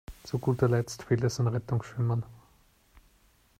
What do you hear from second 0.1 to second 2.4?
Zu guter Letzt fehlt es an Rettungsschwimmern.